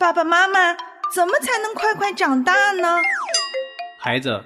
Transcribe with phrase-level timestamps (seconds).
[0.00, 0.72] 爸爸妈妈，
[1.12, 2.86] 怎么才能快快长大呢？
[3.98, 4.40] 孩子，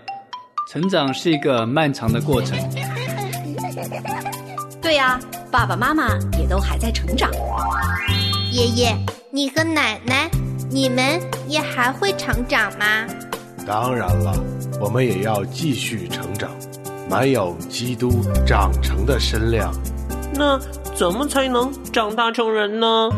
[0.67, 2.57] 成长是一个漫长的过程。
[4.81, 5.21] 对呀，
[5.51, 7.31] 爸爸妈妈也都还在成长。
[8.51, 8.97] 爷爷，
[9.31, 10.31] 你和奶奶，
[10.71, 13.07] 你们也还会成长吗？
[13.67, 14.33] 当然了，
[14.81, 16.51] 我们也要继续成长，
[17.11, 19.71] 满有基督长成的身量。
[20.33, 20.59] 那
[20.95, 23.11] 怎么才能长大成人呢？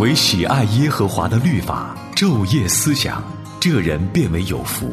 [0.00, 3.22] 唯喜爱耶和华的律法，昼夜思想，
[3.60, 4.92] 这人变为有福。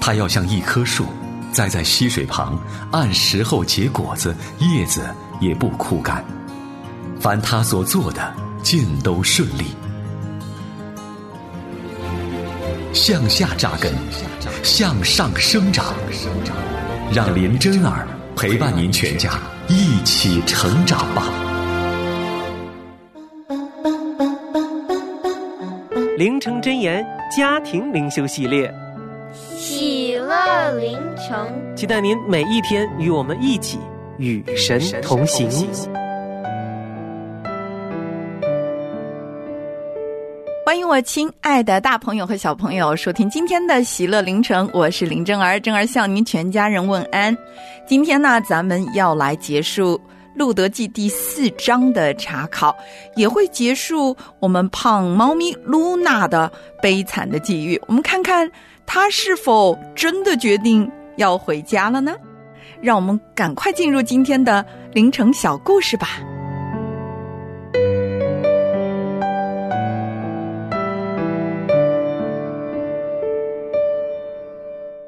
[0.00, 1.04] 他要像一棵树，
[1.50, 2.56] 栽在溪水旁，
[2.92, 5.02] 按时候结果子，叶子
[5.40, 6.24] 也不枯干。
[7.18, 9.64] 凡他所做的，尽都顺利。
[12.92, 13.92] 向下扎根，
[14.62, 15.86] 向上生长。
[17.12, 19.32] 让林真儿陪伴您全家
[19.66, 21.24] 一起成长吧。
[26.18, 28.68] 灵城真言家庭灵修系列，
[29.56, 33.78] 喜乐灵城，期待您每一天与我们一起
[34.16, 35.48] 与神同行。
[40.66, 47.32] 欢迎我亲爱的大朋友和小朋友收听今天的喜乐凌晨，我是林真儿，真儿向您全家人问安。
[47.86, 50.00] 今天呢，咱们要来结束。
[50.38, 52.72] 路德记第四章的查考，
[53.16, 56.50] 也会结束我们胖猫咪露娜的
[56.80, 57.76] 悲惨的际遇。
[57.88, 58.48] 我们看看
[58.86, 62.14] 她是否真的决定要回家了呢？
[62.80, 66.20] 让我们赶快进入今天的凌晨小故事吧。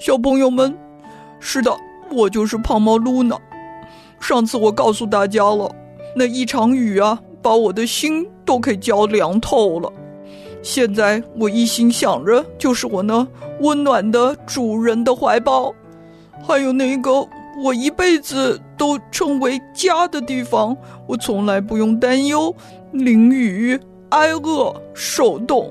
[0.00, 0.76] 小朋友们，
[1.38, 1.72] 是的，
[2.10, 3.40] 我就是胖猫露娜。
[4.20, 5.74] 上次我告诉大家了，
[6.14, 9.90] 那一场雨啊，把我的心都给浇凉透了。
[10.62, 13.26] 现在我一心想着，就是我那
[13.60, 15.74] 温暖的主人的怀抱，
[16.46, 17.26] 还有那个
[17.64, 20.76] 我一辈子都称为家的地方。
[21.08, 22.54] 我从来不用担忧
[22.92, 23.76] 淋雨、
[24.10, 25.68] 挨饿、受冻。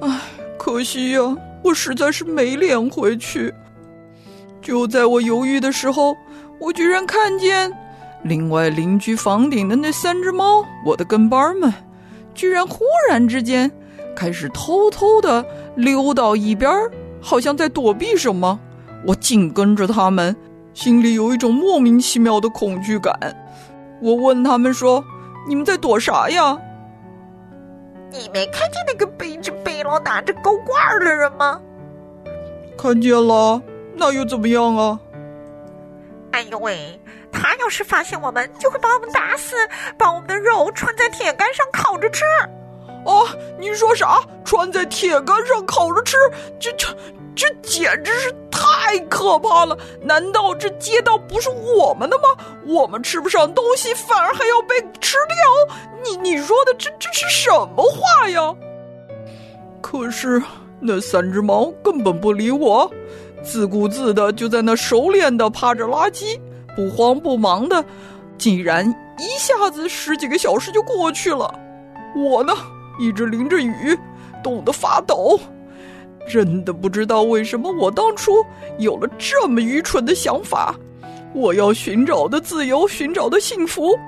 [0.00, 0.20] 唉，
[0.58, 3.52] 可惜呀，我实在是没脸回去。
[4.62, 6.16] 就在我犹豫的时候。
[6.62, 7.72] 我居然看见
[8.22, 11.74] 另外邻居房顶的那三只猫，我的跟班们，
[12.34, 13.68] 居然忽然之间
[14.14, 16.70] 开始偷偷的溜到一边，
[17.20, 18.60] 好像在躲避什么。
[19.04, 20.36] 我紧跟着他们，
[20.72, 23.12] 心里有一种莫名其妙的恐惧感。
[24.00, 25.04] 我问他们说
[25.48, 26.56] ：“你们在躲啥呀？”
[28.08, 31.60] 你没看见那个背着背篓、拿着高罐的人吗？
[32.78, 33.60] 看见了，
[33.96, 35.00] 那又怎么样啊？
[36.32, 37.00] 哎呦喂！
[37.30, 39.54] 他要是发现我们，就会把我们打死，
[39.96, 42.24] 把我们的肉穿在铁杆上烤着吃。
[43.04, 43.26] 哦！
[43.58, 44.20] 你说啥？
[44.44, 46.16] 穿在铁杆上烤着吃？
[46.60, 46.88] 这这
[47.34, 49.76] 这简直是太可怕了！
[50.00, 52.24] 难道这街道不是我们的吗？
[52.66, 55.76] 我们吃不上东西，反而还要被吃掉？
[56.04, 58.54] 你你说的这这是什么话呀？
[59.80, 60.40] 可是
[60.80, 62.90] 那三只猫根本不理我。
[63.42, 66.38] 自顾自的就在那熟练的扒着垃圾，
[66.76, 67.84] 不慌不忙的，
[68.38, 68.88] 竟然
[69.18, 71.52] 一下子十几个小时就过去了。
[72.16, 72.52] 我呢，
[72.98, 73.98] 一直淋着雨，
[74.42, 75.38] 冻得发抖。
[76.28, 78.44] 真的不知道为什么我当初
[78.78, 80.74] 有了这么愚蠢的想法。
[81.34, 83.98] 我要寻找的自由，寻找的幸福，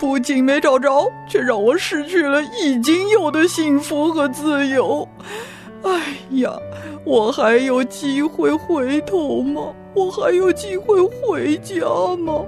[0.00, 5.06] 不仅没找着，却让我失去了已经有的幸福和自由。
[5.84, 6.52] 哎呀！
[7.04, 9.74] 我还有机会回头吗？
[9.94, 11.84] 我还有机会回家
[12.16, 12.44] 吗？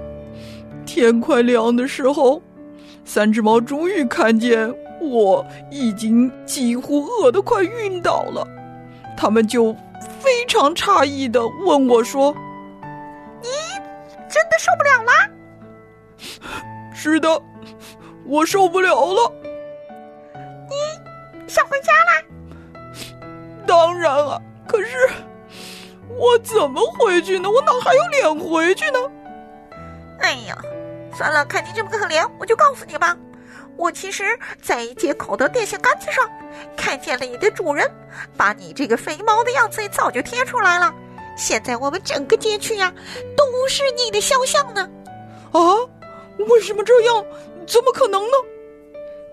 [0.85, 2.41] 天快亮的时候，
[3.05, 8.45] 三只猫终于看见我已经几乎饿得快晕倒了，
[9.17, 9.73] 他们就
[10.19, 12.35] 非常诧异的问我说
[13.41, 13.47] ：“你
[14.29, 15.29] 真的受不了啦
[16.93, 17.41] ？”“是的，
[18.25, 19.31] 我受不了了。
[20.69, 20.75] ”“你
[21.47, 22.21] 想回家啦
[23.71, 25.09] ？”“当然了。”可是，
[26.17, 27.49] 我怎么回去呢？
[27.49, 28.99] 我哪还有脸回去呢？
[30.19, 30.57] 哎呀，
[31.17, 33.15] 算了，看你这么可怜，我就告诉你吧。
[33.77, 36.29] 我其实，在街口的电线杆子上
[36.75, 37.89] 看见了你的主人，
[38.35, 40.93] 把你这个肥猫的样子早就贴出来了。
[41.37, 42.93] 现在我们整个街区呀，
[43.37, 44.81] 都是你的肖像呢。
[45.53, 45.59] 啊？
[46.49, 47.25] 为什么这样？
[47.65, 48.37] 怎么可能呢？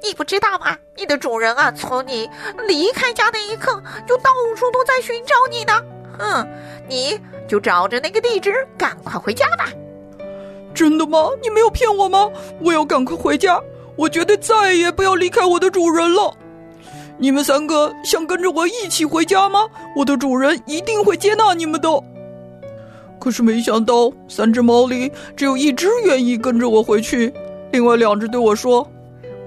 [0.02, 0.76] 你不知道吗？
[0.96, 2.28] 你的主人啊，从你
[2.66, 5.82] 离开家那一刻，就到处都在寻找你呢。
[6.18, 6.48] 哼，
[6.88, 9.66] 你就找着那个地址，赶快回家吧。
[10.74, 11.30] 真的吗？
[11.42, 12.30] 你没有骗我吗？
[12.60, 13.60] 我要赶快回家。
[13.96, 16.32] 我绝对再也不要离开我的主人了。
[17.16, 19.66] 你们三个想跟着我一起回家吗？
[19.96, 21.88] 我的主人一定会接纳你们的。
[23.18, 27.34] 可是没想到，三只猫里只有一只愿意跟着我回去，
[27.72, 28.88] 另外两只对我说：“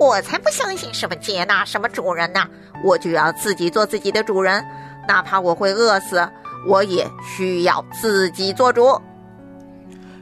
[0.02, 2.40] 我才不相信什么接纳什么主人呢！
[2.84, 4.66] 我就要自己做自己的主人，
[5.08, 6.28] 哪怕我会饿死，
[6.68, 9.00] 我也需要自己做主。”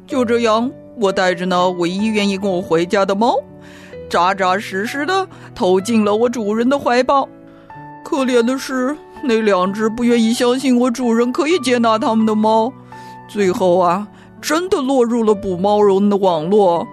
[0.06, 3.42] 就这样，我带着那唯一愿意跟我回家的猫，
[4.10, 7.30] 扎扎实实的投进了我主人的怀抱。
[8.04, 12.74] 可怜的是，那两只不愿意相信我主人可以接纳他们的猫。
[13.30, 14.06] 最后啊，
[14.42, 16.86] 真的落入了捕猫人的网络，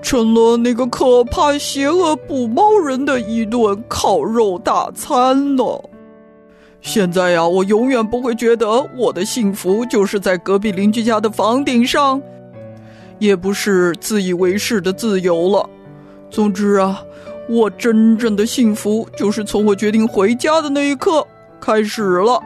[0.00, 5.82] 成了那个可怕、邪恶捕猫人的一顿烤肉大餐了。
[6.80, 12.20] 现在呀，我永远不会觉得我的幸福就是在隔壁邻居家的房顶上，
[13.18, 15.68] 也不是自以为是的自由了。
[16.30, 17.02] 总之啊，
[17.48, 21.26] 我真正的幸福就是从我决定回家的那一刻
[21.60, 22.40] 开始了。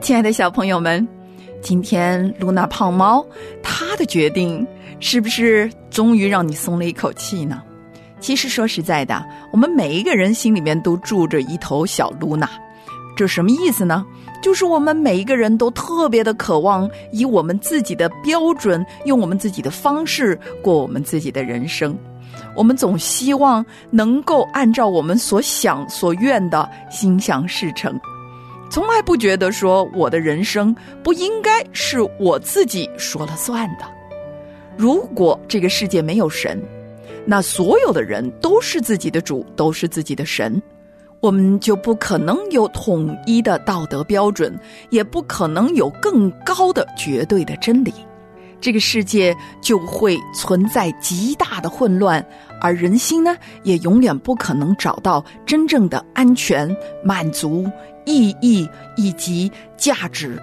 [0.00, 1.06] 亲爱的小朋友们，
[1.62, 3.24] 今天露娜胖猫
[3.62, 4.66] 她的决定
[4.98, 7.62] 是不是终于让你松了一口气呢？
[8.20, 12.48] 其实说实在的，我们每一个人心里面都住着一头小露娜，
[13.16, 14.04] 这什么意思呢？
[14.42, 21.96] 就是我们每一个人都特别的渴望以我们自己的标准，用我们自己的方式过我们自己的人生。
[22.56, 27.98] 我们总希望能够按照我们所想所愿的心想事成。
[28.72, 33.84] 从来不觉得说我的人生不应该是我自己说了算的。
[34.78, 36.58] 如果这个世界没有神，
[37.26, 40.60] 那所有的人都是自己的主，都是自己的神，
[41.20, 44.58] 我们就不可能有统一的道德标准，
[44.88, 47.92] 也不可能有更高的绝对的真理。
[48.58, 52.24] 这个世界就会存在极大的混乱，
[52.58, 56.74] 而人心呢，也永远不可能找到真正的安全、
[57.04, 57.66] 满足。
[58.04, 60.40] 意义以及价值，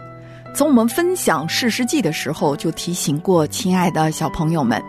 [0.56, 4.82] 从我们分享《史诗记》的时候就提醒过，亲爱的小朋友们，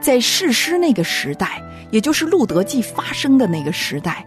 [0.00, 4.26] 在史诗那个时代，也就是《路德记》发生的那个时代，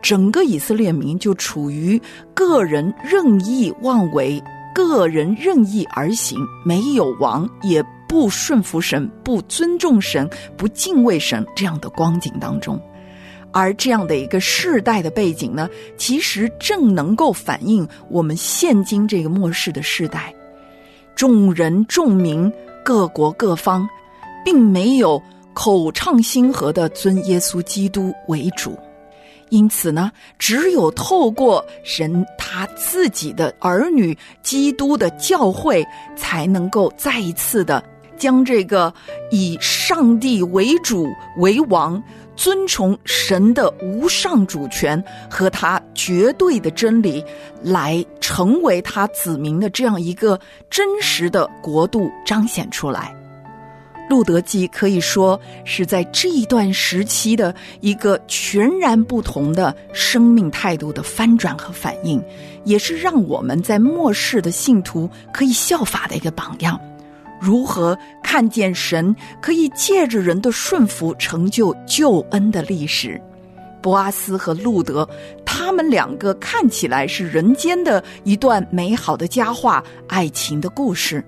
[0.00, 2.00] 整个以色列民就处于
[2.34, 4.42] 个人任意妄为、
[4.74, 12.80] 个人任意而行，没有王，也不顺服神、不尊重神、不敬畏神这样的光景当中。
[13.52, 20.34] 而这样的一个世代的背景呢，其实正能够反映我们现今这个末世的世代，
[21.14, 22.52] 众人众民、
[22.84, 23.88] 各国各方，
[24.44, 25.20] 并没有
[25.54, 28.78] 口唱心和的尊耶稣基督为主，
[29.48, 35.84] 因此呢，只有透过神他自己的儿女基督的教会，
[36.16, 37.82] 才能够再一次的
[38.16, 38.92] 将这个
[39.30, 41.08] 以上帝为主
[41.38, 42.00] 为王。
[42.38, 47.22] 尊崇神的无上主权和他绝对的真理，
[47.60, 50.38] 来成为他子民的这样一个
[50.70, 53.12] 真实的国度彰显出来。
[54.08, 62.22] 路德记可以说是在这一段时期的一个全然不同的生命态度的翻转和反应，
[62.64, 66.80] 也是让我们在末世的信徒可以效法的一个榜样。
[67.40, 73.20] 如何看见神可以借着人的顺服成就救恩的历史？
[73.80, 75.08] 博阿斯和路德，
[75.46, 81.24] 他们两个看起来是人间的一段美好的佳话、爱情的故事，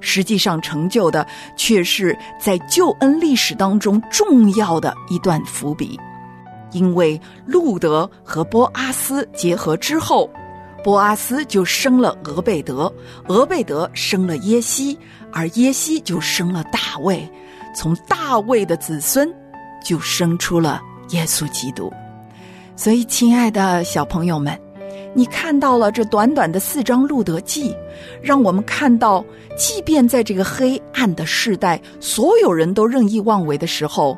[0.00, 1.24] 实际上成就的
[1.56, 5.98] 却是在救恩历史当中重要的一段伏笔。
[6.72, 10.28] 因为路德和波阿斯结合之后，
[10.82, 12.92] 波阿斯就生了俄贝德，
[13.28, 14.98] 俄贝德生了耶西。
[15.32, 17.28] 而耶西就生了大卫，
[17.74, 19.32] 从大卫的子孙
[19.82, 21.92] 就生出了耶稣基督。
[22.76, 24.58] 所以，亲爱的小朋友们，
[25.14, 27.74] 你看到了这短短的四章路德记，
[28.22, 29.24] 让我们看到，
[29.56, 34.16] 即便在这个黑暗的世代，所有人都任意妄为的时候，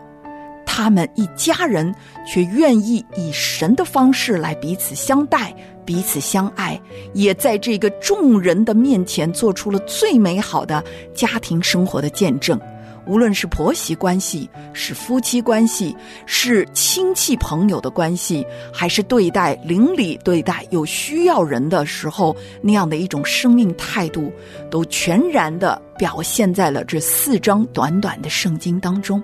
[0.64, 1.92] 他们一家人
[2.26, 5.54] 却愿意以神的方式来彼此相待。
[5.84, 6.80] 彼此相爱，
[7.12, 10.82] 也在这个众人的面前做出了最美好的
[11.14, 12.58] 家庭生活的见证。
[13.06, 24.32] 无论是婆媳关系，是夫妻关系，是亲戚朋友的关系，还是对待邻里、对待有需要人的时候那样的一种生命态度，
[24.70, 29.22] 都全然的表现在了这四章短短的圣经当中。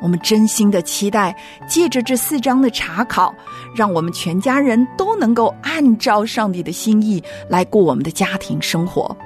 [0.00, 1.34] 我们真心的期待，
[1.66, 3.34] 借着这四章的查考，
[3.74, 9.16] 让我们全家人都能够按照上帝的心意来过我们的家庭生活，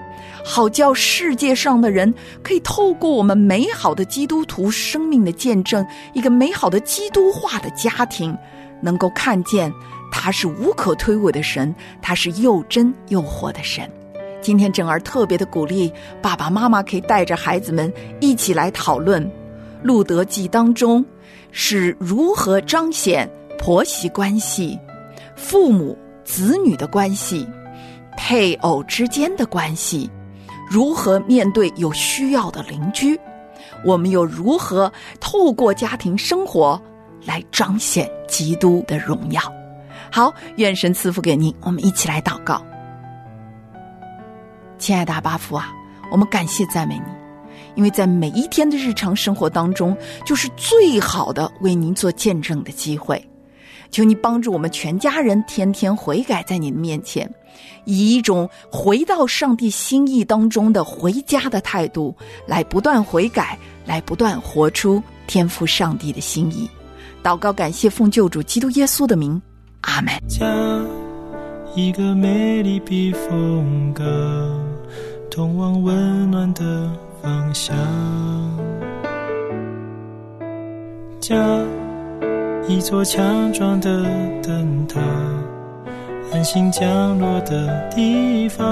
[0.45, 2.13] 好叫世界上的人
[2.43, 8.37] 可以透过我们美好的基督徒生命的见证，一个美好的基督化的家庭，
[8.81, 9.73] 能够看见
[10.11, 13.89] 他是无可推诿的神，他是又真又活的神。
[14.41, 15.91] 今天正儿特别的鼓励
[16.21, 17.91] 爸爸妈妈可以带着孩子们
[18.21, 19.25] 一起来讨论
[19.85, 21.05] 《路德记》当中
[21.53, 24.79] 是如何彰显婆媳关系、
[25.37, 27.47] 父母子女的关系、
[28.17, 30.11] 配偶之间的关系，
[30.71, 33.21] 如何面对有需要的邻居，
[33.85, 36.81] 我们又如何透过家庭生活
[37.23, 39.43] 来彰显基督的荣耀？
[40.11, 42.65] 好，愿神赐福给您，我们一起来祷告。
[44.79, 45.71] 亲爱的阿巴夫啊，
[46.11, 47.24] 我们感谢赞美你，
[47.75, 53.23] 因为在每一天的日常生活当中，就是最好的为您做见证的机会。
[53.91, 57.33] 求你帮助我们全家人天天悔改在你的面前，
[57.85, 62.13] 以一种回到上帝心意当中的回家的态度，
[62.45, 66.69] 来不断悔改，来不断活出天赋上帝的心意。
[67.23, 69.41] 祷告，感谢奉救主基督耶稣的名，
[69.83, 70.13] 阿门。
[71.77, 74.05] 一个美丽避风港，
[75.31, 76.91] 通往温暖的
[77.25, 77.75] 方向。
[81.21, 81.35] 家，
[82.69, 84.05] 一座强壮的
[84.43, 85.01] 灯塔，
[86.31, 88.67] 安心降落的地方。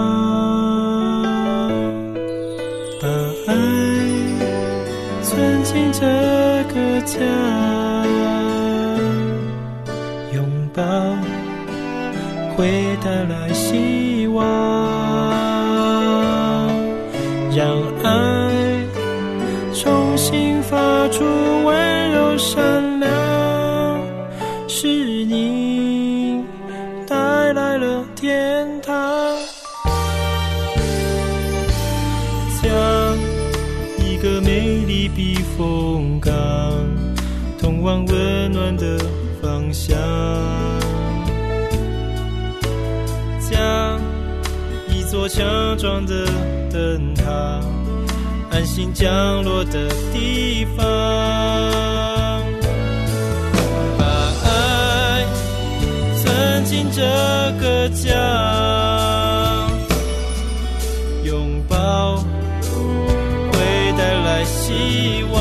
[3.00, 3.08] 把
[3.48, 3.54] 爱
[5.22, 6.06] 存进这
[6.74, 7.18] 个家，
[10.34, 10.44] 拥
[10.74, 10.82] 抱。
[12.54, 12.68] 会
[13.02, 14.44] 带来希望，
[17.56, 17.66] 让
[18.04, 18.41] 爱
[22.38, 23.10] 善良，
[24.68, 24.86] 是
[25.24, 26.42] 你
[27.06, 28.94] 带来了天堂，
[32.60, 32.70] 像
[33.98, 36.32] 一个美丽避风港，
[37.58, 38.98] 通往温暖的
[39.40, 39.96] 方向。
[44.88, 45.44] 一座强
[45.76, 46.24] 壮的
[46.70, 47.60] 灯塔，
[48.50, 52.01] 安心降落的地方。
[56.94, 57.00] 这
[57.58, 58.12] 个家，
[61.24, 63.52] 拥抱会
[63.96, 65.40] 带来希望，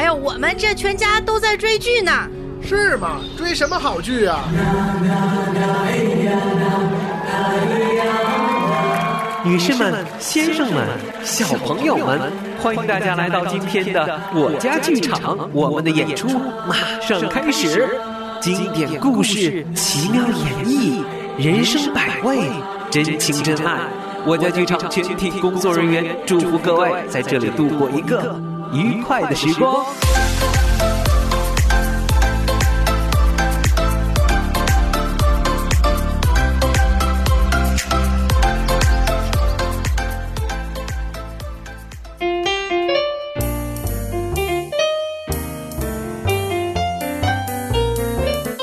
[0.00, 2.10] 哎呀，我们这全家都在追剧呢。
[2.62, 3.20] 是吗？
[3.36, 4.44] 追什么好剧啊？
[9.44, 10.86] 女士们、先生们、
[11.22, 16.26] 小朋友们，欢迎大家来到今天的我家剧场，我们的演出
[16.66, 17.86] 马上开始。
[18.40, 21.02] 经典故事，奇妙演绎，
[21.36, 22.38] 人生百味，
[22.90, 23.78] 真情真爱。
[24.24, 28.34] 我家剧场全体工作人员祝福各位在这里度过一个
[28.72, 29.84] 愉快的时光。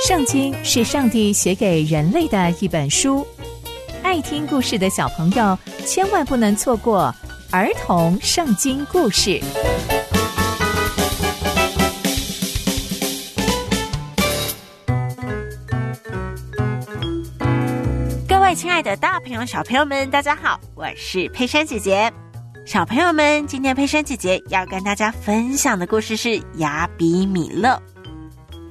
[0.07, 3.27] 圣经是上帝写给人类的一本书。
[4.03, 7.13] 爱听故事的小朋友千万不能错过
[7.51, 9.41] 儿童圣经故事。
[18.57, 22.11] 亲爱的大朋友、小朋友们，大家好，我是佩珊姐姐。
[22.65, 27.79] 小朋友们，今天佩珊姐姐要跟大家分享的故事是雅比米勒。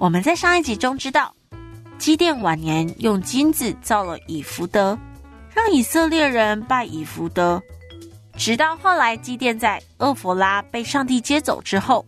[0.00, 1.32] 我们在上一集中知道。
[1.98, 4.98] 基甸晚年用金子造了以福德，
[5.54, 7.62] 让以色列人拜以福德。
[8.36, 12.04] 直到后来基甸在厄弗拉被上帝接走之后，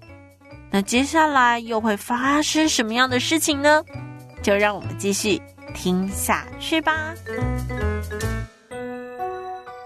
[0.69, 3.85] 那接下来又会发生什么样的事情呢？
[4.43, 5.41] 就让我们继续
[5.75, 7.15] 听下去吧。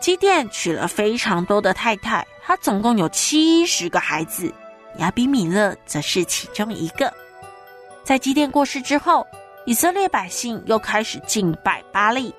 [0.00, 4.52] 基甸娶了非常多的太太，他总共有七十个孩子，
[4.98, 7.12] 亚比米勒则是其中一个。
[8.02, 9.26] 在基甸过世之后。
[9.64, 12.34] 以色列百姓又开始敬拜巴利，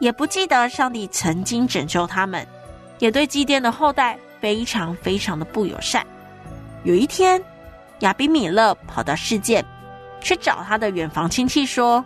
[0.00, 2.44] 也不记得上帝曾经拯救他们，
[2.98, 6.04] 也对基甸的后代非常非常的不友善。
[6.82, 7.40] 有一天，
[8.00, 9.64] 亚比米勒跑到世界，
[10.20, 12.04] 去找他的远房亲戚说：“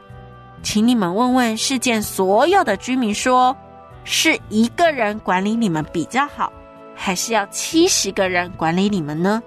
[0.62, 3.56] 请你们问问事件所有的居民，说
[4.04, 6.52] 是一个人管理你们比较好，
[6.94, 9.42] 还是要七十个人管理你们呢？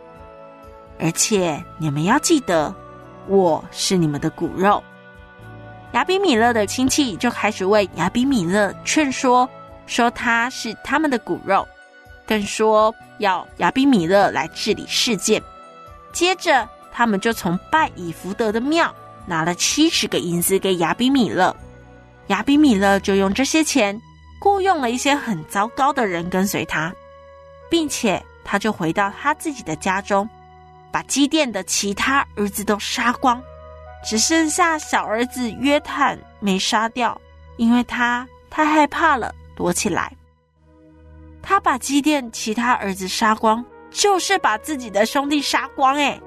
[1.00, 2.74] 而且你们要记得，
[3.27, 4.84] 我是你们的骨肉。”
[5.94, 9.50] 亚比米勒的亲戚就开始为亚比米勒劝说，
[9.86, 11.68] 说他是他们的骨肉，
[12.25, 15.41] 更说要亚比米勒来治理事件。
[16.13, 18.94] 接着，他们就从拜以福德的庙
[19.32, 21.56] 拿了七十个银子给亚比米勒，
[22.28, 23.98] 亚比米勒就用这些钱
[24.42, 26.94] 雇佣了一些很糟糕的人跟随他，
[27.70, 30.29] 并且他就回到他自己的家中，
[30.92, 33.42] 把基甸的其他儿子都杀光。
[34.03, 37.20] 只剩下小儿子约坦没杀掉，
[37.55, 40.12] 因为他太害怕了，躲起来。
[41.42, 45.96] 他把基甸其他儿子杀光，就是把自己的兄弟杀光。
[45.96, 46.20] 哎，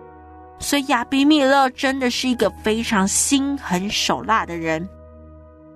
[0.58, 4.88] 所以亚比米勒真的是一个非常心狠手辣的人。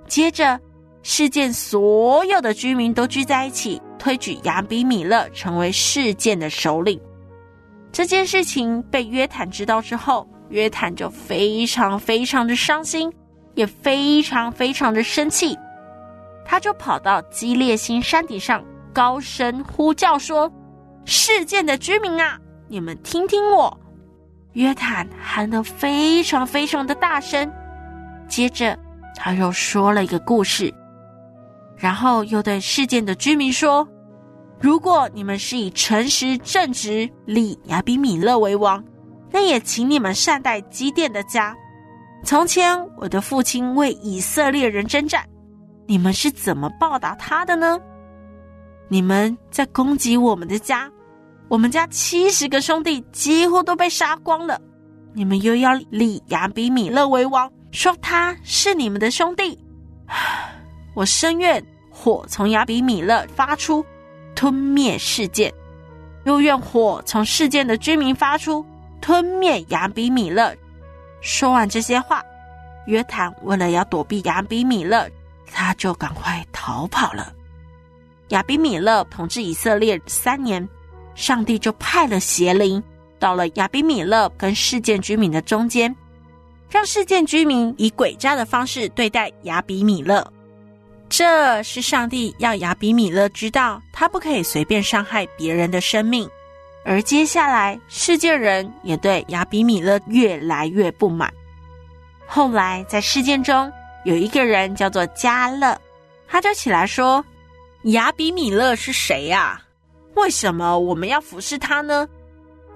[0.07, 0.59] 接着，
[1.03, 7.01] 事件所有的居民都聚在一起，推举亚比米勒成为事件的首领。
[7.93, 10.29] 这件事情被约坦知道之后。
[10.51, 13.13] 约坦就非常非常的伤心，
[13.55, 15.55] 也非常非常的生气，
[16.43, 20.51] 他就跑到基列星山顶上，高声呼叫说
[21.05, 23.79] ：“事件的居民啊，你们听听我！”
[24.53, 27.51] 约坦喊得非常非常的大声，
[28.29, 28.79] 接着
[29.17, 30.73] 他又说了一个故事，
[31.77, 33.87] 然后又对事件的居民说
[34.61, 38.83] ：“如果你们是以诚实正直立亚比米勒为王。”
[39.31, 41.55] 那也请你们善待基甸的家。
[42.25, 45.23] 从前我的父亲为以色列人征战，
[45.87, 47.79] 你们是怎么报答他的呢？
[48.89, 50.91] 你们在攻击我们的家，
[51.49, 54.61] 我们家七十个兄弟几乎都被杀光了。
[55.15, 59.59] 你们又要立亚比米勒为王，说他是你们的兄弟。
[60.95, 63.85] 我深愿火从亚比米勒发出，
[64.35, 65.51] 吞灭事件；
[66.25, 68.65] 又愿火从事件的居民发出。
[69.01, 70.55] 吞灭亚比米勒。
[71.21, 72.23] 说完这些话，
[72.87, 75.09] 约坦为了要躲避亚比米勒，
[75.47, 77.33] 他就赶快逃跑了。
[78.29, 80.69] 亚比米勒统治以色列三年，
[81.19, 82.81] 上帝就派了邪灵
[83.19, 85.95] 到了亚比米勒跟事件居民的中间，
[86.71, 90.25] 让事件居民以诡诈的方式对待亚比米勒。
[91.09, 96.31] 这是上帝要亚比米勒知道，他不可以随便伤害别人的生命。
[96.85, 101.29] 而接下来，世界人也对亚比米勒越来越不满。
[102.29, 103.71] 后来，在事件中
[104.05, 105.77] 有一个人叫做加勒，
[106.29, 107.25] 他就起来说
[107.91, 109.61] ：“亚比米勒是谁呀？
[110.19, 112.07] 为什么我们要服侍他呢？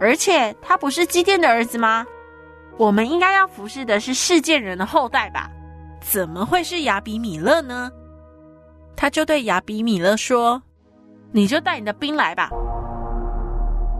[0.00, 2.05] 而且他不是基甸的儿子吗？
[2.76, 5.50] 我们应该要服侍的是世界人的后代吧？
[6.00, 7.90] 怎么会是亚比米勒呢？”
[8.96, 10.61] 他就对亚比米勒说
[11.33, 12.50] ：“你就带你的兵来吧。”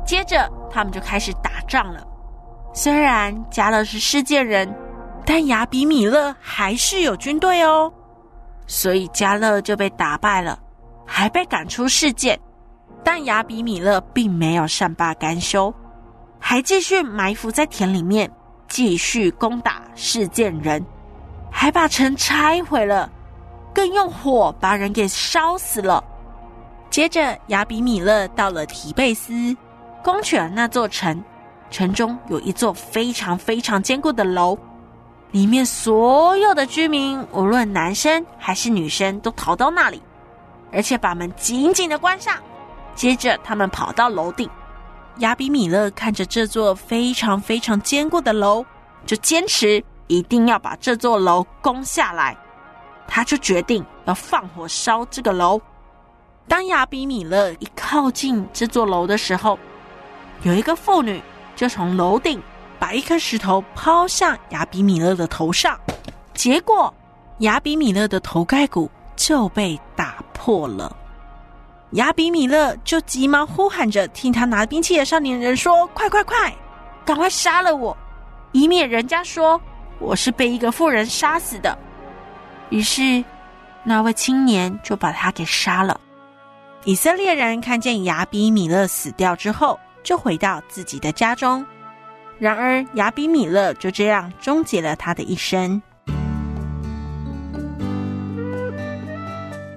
[0.05, 2.07] 接着，他们就开始打仗了。
[2.75, 4.73] 虽然加勒是世界人，
[5.25, 7.93] 但亚比米勒还是有军队哦。
[8.67, 10.59] 所以加勒就被打败了，
[11.07, 12.39] 还被赶出世界。
[13.05, 15.73] 但亚比米勒并没有善罢甘休，
[16.39, 18.31] 还继续埋伏在田里面，
[18.69, 20.85] 继续攻打事件人，
[21.51, 23.11] 还把城拆毁了，
[23.75, 26.03] 更用火把人给烧死了。
[26.91, 29.57] 接着，亚比米勒到了提贝斯。
[30.05, 31.23] 攻取了那座城，
[31.71, 34.59] 城中有一座非常非常坚固的楼，
[35.31, 40.03] 里面所有的居民，无论男生还是女生，都逃到那里，
[40.73, 42.37] 而且把门紧紧的关上。
[42.95, 44.49] 接着，他们跑到楼顶。
[45.19, 48.65] 亚比米勒看着这座非常非常坚固的楼，
[49.05, 52.37] 就坚持一定要把这座楼攻下来。
[53.07, 55.61] 他就决定要放火烧这个楼。
[56.49, 59.59] 当亚比米勒一靠近这座楼的时候，
[60.43, 61.23] 有一个妇女
[61.55, 62.43] 就从楼顶
[62.79, 65.79] 把一颗石头抛向亚比米勒的头上，
[66.33, 66.93] 结果
[67.41, 70.97] 亚比米勒的头盖骨就被打破了。
[71.93, 76.55] 亚比米勒就急忙呼喊着，替他拿兵器的少年人说：“快快快，
[77.05, 77.97] 赶快杀了我，
[78.53, 79.61] 以免人家说
[79.99, 81.77] 我是被一个妇人杀死的。”
[82.71, 83.23] 于是，
[83.85, 86.01] 那位青年就把他给杀了。
[86.85, 91.65] 以色列人看见亚比米勒死掉之后，就回到自己的家中。
[92.39, 95.81] 然而，亚比米勒就这样终结了他的一生。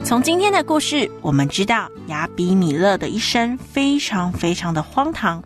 [0.05, 5.43] 从今天的故事，我们知道亚比米勒的一生非常非常的荒唐，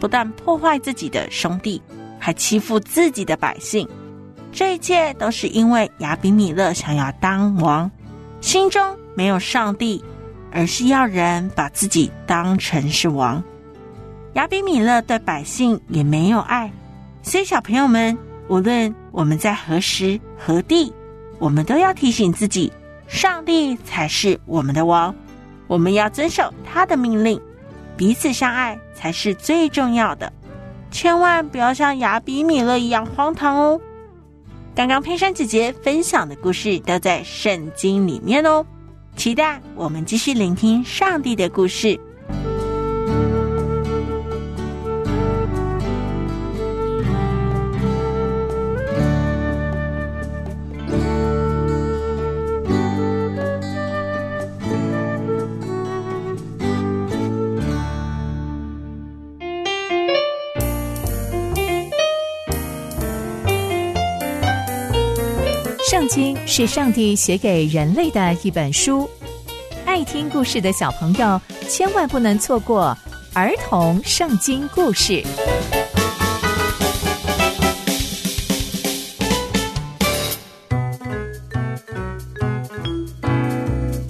[0.00, 1.80] 不但破坏自己的兄弟，
[2.18, 3.88] 还欺负自己的百姓。
[4.50, 7.88] 这一切都是因为亚比米勒想要当王，
[8.40, 10.02] 心中没有上帝，
[10.50, 13.40] 而是要人把自己当成是王。
[14.32, 16.68] 亚比米勒对百姓也没有爱，
[17.22, 18.18] 所以小朋友们，
[18.48, 20.92] 无论我们在何时何地，
[21.38, 22.72] 我们都要提醒自己。
[23.10, 25.12] 上帝才是我们的王，
[25.66, 27.40] 我们要遵守他的命令，
[27.96, 30.32] 彼此相爱才是最重要的。
[30.92, 33.80] 千万不要像雅比米勒一样荒唐哦！
[34.76, 38.64] 刚刚佩珊姐姐分享的故事都在圣经里面哦，
[39.16, 41.98] 期待我们继续聆听上帝的故事。
[66.60, 69.08] 是上帝写给人类的一本书，
[69.86, 72.94] 爱听故事的小朋友千万不能错过
[73.32, 75.24] 儿童圣经故事。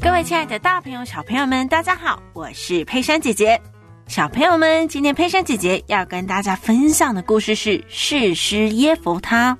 [0.03, 3.61] 各位亲爱的大朋友、小朋友们，大家好，我是佩珊姐姐。
[4.09, 9.55] 小朋友们，今天佩珊姐姐要跟大家分享的故事是《誓师耶佛他》。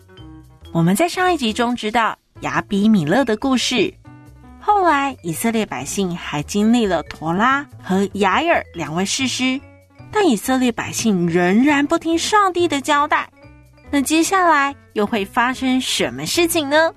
[0.73, 3.93] 我们在上一集中知道亚比米勒的故事，
[4.61, 9.61] 后来以色列百姓还经历了陀拉和雅尔两位士师，
[10.11, 13.29] 但以色列百姓仍然不听上帝的交代。
[13.91, 16.93] 那接下来又会发生什么事情呢？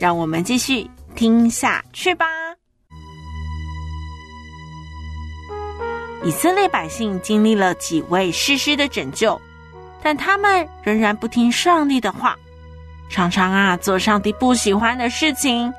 [0.00, 2.26] 让我们继续听下去吧。
[6.22, 9.40] 以色列百姓经历了几位士师的拯救，
[10.02, 12.36] 但他们仍然不听上帝的话。
[13.10, 15.72] 常常啊，做上帝不喜欢的事情，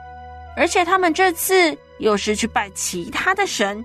[0.58, 3.84] 而且他们这次又是去拜其他的神，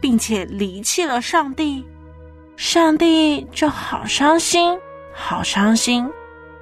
[0.00, 1.86] 并且离弃了上帝，
[2.56, 4.76] 上帝就好伤心，
[5.14, 6.10] 好伤心，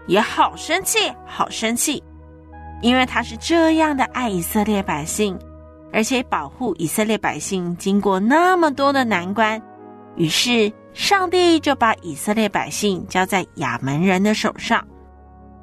[0.07, 2.03] 也好生气，好生气，
[2.83, 5.39] 因为他是这样的爱以色列百姓，
[5.93, 9.63] 而且保护以色列百姓经过那么多的难关，
[10.17, 14.85] 于是上帝就把以色列百姓交在亚门人的手上。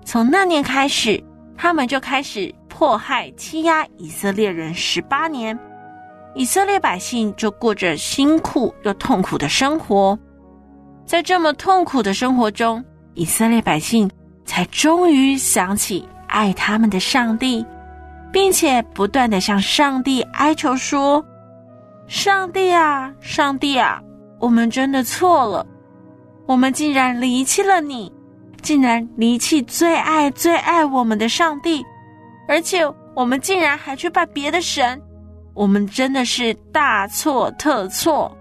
[0.04, 1.24] 从那年开始，
[1.58, 5.58] 他们就开始迫害、欺压以色列人十八年，
[6.36, 10.18] 以色列百姓就过着辛苦又痛苦的生活。
[11.06, 12.84] 在这么痛苦的生活中，
[13.14, 14.10] 以色列百姓
[14.46, 17.66] 才终于想起爱他们的上帝，
[18.32, 21.24] 并且不断的向上帝哀求说
[22.08, 24.02] ：“上帝啊，上帝啊，
[24.40, 25.66] 我们真的错了，
[26.46, 28.12] 我们竟然离弃了你。”
[28.62, 31.84] 竟然离弃最爱最爱我们的上帝，
[32.48, 32.82] 而且
[33.16, 35.02] 我们竟然还去拜别的神，
[35.54, 38.36] 我们真的是大错特错。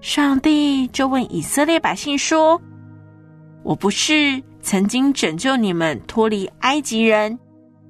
[0.00, 2.60] 上帝就问以色列百姓说
[3.62, 7.38] ：“我不是曾经拯救你们脱离埃及人、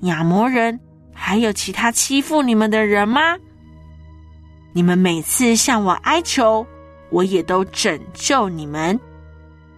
[0.03, 0.79] 亚摩人，
[1.13, 3.37] 还有其他欺负你们的人吗？
[4.73, 6.67] 你们每次向我哀求，
[7.11, 8.99] 我也都拯救你们，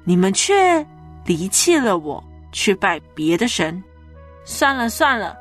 [0.04, 0.86] 你们却……”
[1.24, 3.82] 离弃了我，去拜别的神。
[4.44, 5.36] 算了算了，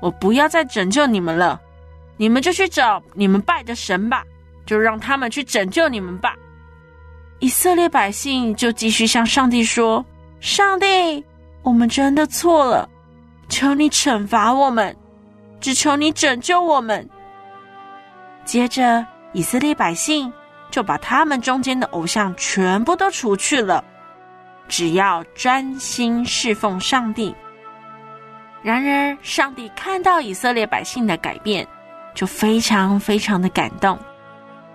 [0.00, 1.60] 我不要再拯救你们了。
[2.16, 4.22] 你们就去找你们拜的神吧，
[4.64, 6.36] 就让他们去拯救你们吧。
[7.40, 10.04] 以色列百姓就继续向上帝说
[10.40, 10.86] ：“上帝，
[11.62, 12.88] 我们真的错了，
[13.48, 14.96] 求你惩罚我们，
[15.60, 17.06] 只求你拯救我们。”
[18.46, 20.32] 接着，以色列百姓
[20.70, 23.84] 就把他们中间的偶像全部都除去了，
[24.68, 27.34] 只要专心侍奉上帝。
[28.62, 31.66] 然而，上帝看到以色列百姓的改变，
[32.14, 33.98] 就非常非常的感动，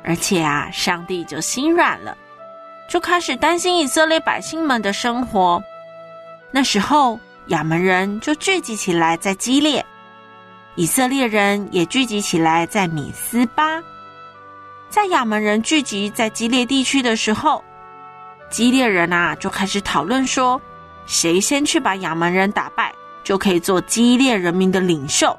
[0.04, 2.16] 而且啊，上帝就心软了，
[2.88, 5.62] 就开始担心以色列百姓们的生活。
[6.52, 9.84] 那时候，亚门人就聚集起来在基列，
[10.76, 13.82] 以色列人也聚集起来在米斯巴。
[14.88, 17.64] 在亚门人聚集在基列地区的时候，
[18.50, 20.62] 基列人啊就开始讨论说，
[21.06, 22.94] 谁先去把亚门人打败。
[23.22, 25.38] 就可以做基列人民的领袖。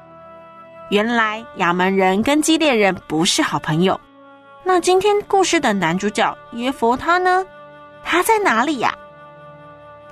[0.91, 3.99] 原来亚门人跟基列人不是好朋友。
[4.63, 7.45] 那今天故事的男主角耶佛他呢？
[8.01, 8.95] 他在哪里呀？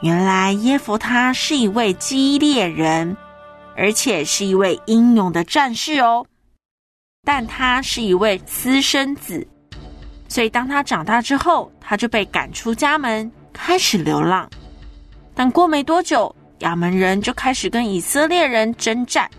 [0.01, 3.15] 原来耶佛他是一位基列人，
[3.77, 6.25] 而且是一位英勇的战士哦。
[7.23, 9.47] 但他是一位私生子，
[10.29, 14.49] 所以当他长大之后，他就被赶出家门，开始流浪。
[15.35, 16.33] 但过没多久。
[16.59, 19.31] 亚门人就开始跟以色列人征战，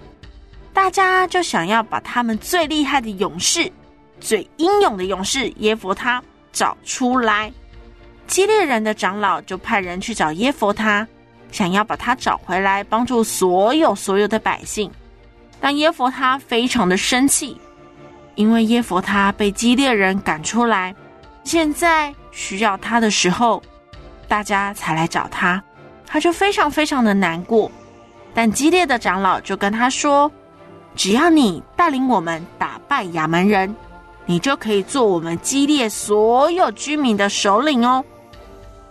[0.73, 3.71] 大家就想要把他们最厉害的勇士、
[4.19, 7.53] 最英勇的勇士耶佛他找出来。
[8.27, 11.07] 基列人的长老就派人去找耶佛他，
[11.53, 14.91] 想要把他找回来，帮助所有所有的百姓。
[15.61, 17.55] 但耶佛他非常的生气，
[18.35, 20.95] 因为耶佛他被基列人赶出来，
[21.45, 23.63] 现在需要他的时候，
[24.29, 25.63] 大家才来找他。
[26.07, 27.71] 他就非常非常的难过，
[28.35, 30.31] 但激烈的长老就跟他说
[30.97, 33.75] ：“只要你带领我们打败亚门人，
[34.27, 38.05] 你就可以做我们激烈所有居民的首领哦。”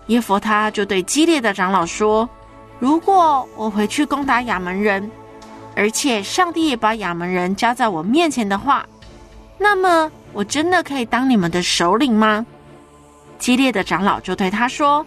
[0.07, 2.27] 耶佛他就对激烈的长老说
[2.79, 5.11] ：“如果我回去攻打亚门人，
[5.75, 8.85] 而且上帝也把亚门人交在我面前的话，
[9.59, 12.45] 那么我真的可以当你们的首领吗？”
[13.37, 15.05] 激烈的长老就对他说。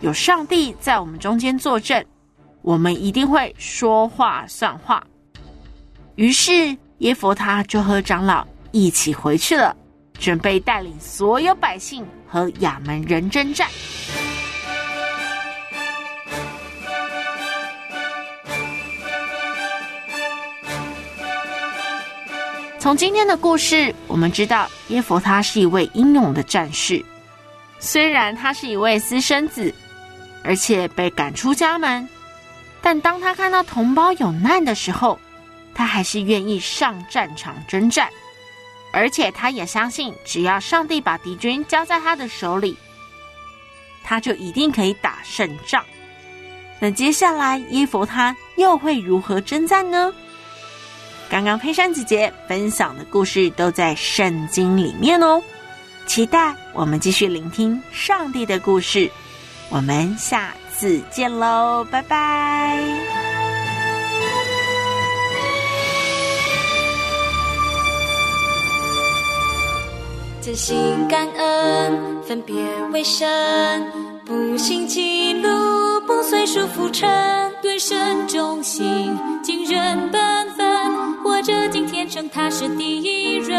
[0.00, 2.04] 有上帝在我们中间作证，
[2.62, 5.00] 我们一定会说话算话。
[6.16, 9.76] 于是耶佛他就和长老一起回去了，
[10.18, 13.68] 准备带领所有百姓和亚门人征战。
[22.82, 27.00] 从今天的故事，我们知道耶佛他是一位英勇的战士，
[27.78, 29.72] 虽然他是一位私生子。
[30.42, 32.08] 而且被赶出家门，
[32.80, 35.16] 但当他看到同胞有难的时候，
[35.72, 38.08] 他还是愿意上战场征战。
[38.92, 42.76] 而且他也相信，只要上帝把敌军交在他的手里，
[44.02, 45.84] 他就一定可以打胜仗。
[46.80, 50.12] 那接下来耶佛他又会如何征战呢？
[51.32, 55.42] 刚刚佩珊姐姐分享的故事都在圣经里面哦，
[56.06, 59.10] 期待我们继续聆听上帝的故事。
[59.70, 62.78] 我们下次见喽，拜拜！
[70.42, 72.54] 真心感恩，分别
[72.92, 73.82] 为神，
[74.26, 75.48] 不幸记录，
[76.06, 80.51] 不随俗浮沉，对神忠心，尽人本，
[81.44, 83.58] 这今天称他是第一人，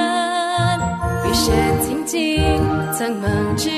[1.26, 2.42] 与神亲近，
[2.98, 3.70] 曾蒙指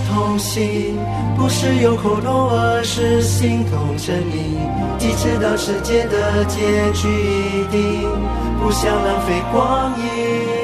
[0.00, 0.96] 同行，
[1.36, 4.60] 不是用口头，而是心痛证明。
[4.98, 8.08] 你知道世界的结局一定
[8.60, 10.59] 不想浪费光阴。